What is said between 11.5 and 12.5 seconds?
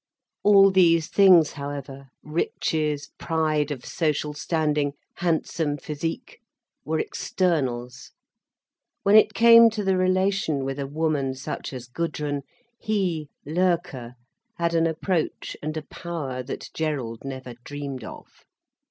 as Gudrun,